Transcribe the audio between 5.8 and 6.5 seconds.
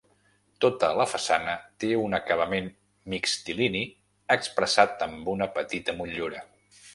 motllura.